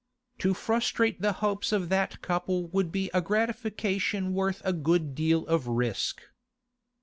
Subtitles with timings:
[0.39, 5.45] To frustrate the hopes of that couple would be a gratification worth a good deal
[5.45, 6.23] of risk.